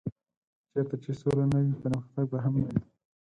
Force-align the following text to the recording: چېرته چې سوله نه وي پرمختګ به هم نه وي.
چېرته 0.71 0.95
چې 1.03 1.11
سوله 1.19 1.45
نه 1.51 1.59
وي 1.63 1.73
پرمختګ 1.81 2.25
به 2.31 2.37
هم 2.43 2.53
نه 2.61 2.65
وي. 2.71 2.81